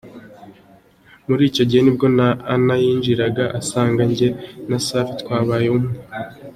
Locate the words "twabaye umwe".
5.21-5.93